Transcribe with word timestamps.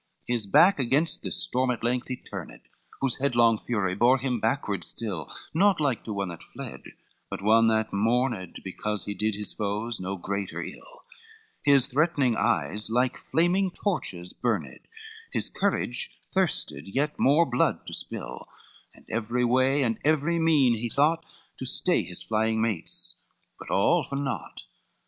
CXIII 0.27 0.33
His 0.33 0.47
back 0.47 0.79
against 0.79 1.21
this 1.21 1.35
storm 1.43 1.69
at 1.69 1.83
length 1.83 2.07
he 2.07 2.15
turned, 2.15 2.61
Whose 3.01 3.19
headlong 3.19 3.59
fury 3.59 3.93
bore 3.93 4.17
him 4.17 4.39
backward 4.39 4.83
still, 4.83 5.31
Not 5.53 5.79
like 5.79 6.03
to 6.05 6.11
one 6.13 6.29
that 6.29 6.41
fled, 6.41 6.81
but 7.29 7.43
one 7.43 7.67
that 7.67 7.93
mourned 7.93 8.61
Because 8.63 9.05
he 9.05 9.13
did 9.13 9.35
his 9.35 9.53
foes 9.53 9.99
no 9.99 10.17
greater 10.17 10.63
ill, 10.63 11.03
His 11.63 11.85
threatening 11.85 12.35
eyes 12.35 12.89
like 12.89 13.15
flaming 13.15 13.69
torches 13.69 14.33
burned, 14.33 14.79
His 15.31 15.51
courage 15.51 16.19
thirsted 16.33 16.87
yet 16.87 17.19
more 17.19 17.45
blood 17.45 17.85
to 17.85 17.93
spill, 17.93 18.47
And 18.95 19.05
every 19.07 19.45
way 19.45 19.83
and 19.83 19.99
every 20.03 20.39
mean 20.39 20.79
he 20.79 20.89
sought, 20.89 21.23
To 21.59 21.65
stay 21.67 22.01
his 22.01 22.23
flying 22.23 22.59
mates, 22.59 23.17
but 23.59 23.69
all 23.69 24.03
for 24.03 24.15
naught. 24.15 24.65